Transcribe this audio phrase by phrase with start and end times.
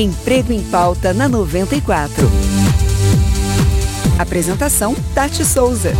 [0.00, 2.26] Emprego em Pauta na 94.
[4.18, 5.92] Apresentação: Tati Souza.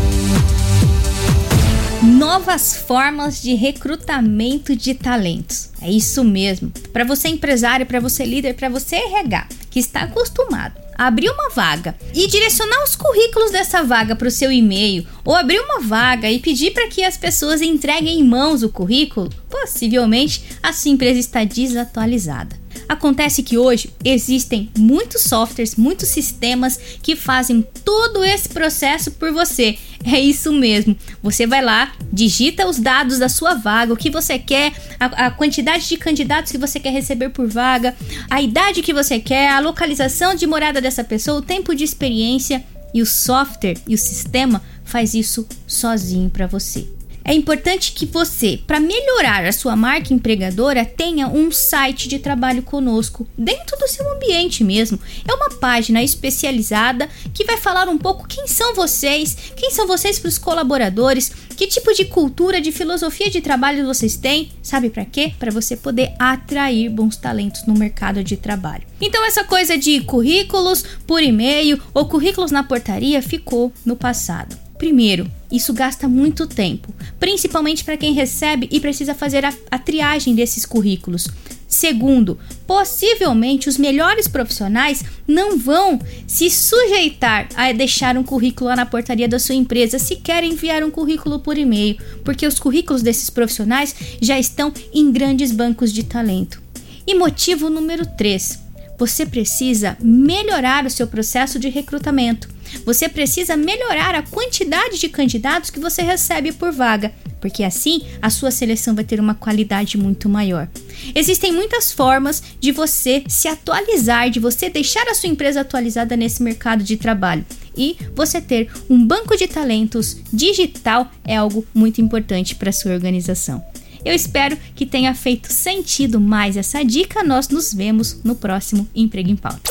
[2.03, 5.69] Novas formas de recrutamento de talentos.
[5.83, 6.73] É isso mesmo.
[6.95, 11.97] Para você empresário, para você líder, para você RH, que está acostumado abrir uma vaga
[12.15, 16.39] e direcionar os currículos dessa vaga para o seu e-mail, ou abrir uma vaga e
[16.39, 21.43] pedir para que as pessoas entreguem em mãos o currículo, possivelmente a sua empresa está
[21.43, 22.55] desatualizada.
[22.91, 29.79] Acontece que hoje existem muitos softwares, muitos sistemas que fazem todo esse processo por você.
[30.03, 30.97] É isso mesmo.
[31.23, 35.31] Você vai lá, digita os dados da sua vaga, o que você quer, a, a,
[35.31, 37.95] quantidade de candidatos que você quer receber por vaga,
[38.29, 42.65] a idade que você quer, a localização de morada dessa pessoa, o tempo de experiência
[42.93, 46.89] e o software e o sistema faz isso sozinho para você.
[47.25, 52.63] É importante que você, para melhorar a sua marca empregadora, tenha um site de trabalho
[52.63, 54.99] conosco, dentro do seu ambiente mesmo.
[55.29, 60.19] É uma página especializada que vai falar um pouco quem são vocês, quem são vocês
[60.19, 65.05] para os colaboradores, que tipo de cultura, de filosofia de trabalho vocês têm, sabe para
[65.05, 65.33] quê?
[65.39, 68.85] Para você poder atrair bons talentos no mercado de trabalho.
[69.01, 74.70] Então essa coisa de currículos por e-mail ou currículos na portaria ficou no passado.
[74.81, 80.35] Primeiro, isso gasta muito tempo, principalmente para quem recebe e precisa fazer a, a triagem
[80.35, 81.29] desses currículos.
[81.69, 88.87] Segundo, possivelmente os melhores profissionais não vão se sujeitar a deixar um currículo lá na
[88.87, 93.29] portaria da sua empresa se quer enviar um currículo por e-mail, porque os currículos desses
[93.29, 96.59] profissionais já estão em grandes bancos de talento.
[97.07, 98.70] E motivo número 3:
[99.01, 102.51] você precisa melhorar o seu processo de recrutamento.
[102.85, 108.29] Você precisa melhorar a quantidade de candidatos que você recebe por vaga, porque assim a
[108.29, 110.69] sua seleção vai ter uma qualidade muito maior.
[111.15, 116.43] Existem muitas formas de você se atualizar, de você deixar a sua empresa atualizada nesse
[116.43, 117.47] mercado de trabalho.
[117.75, 123.65] E você ter um banco de talentos digital é algo muito importante para sua organização.
[124.05, 127.23] Eu espero que tenha feito sentido mais essa dica.
[127.23, 129.71] Nós nos vemos no próximo Emprego em Pauta.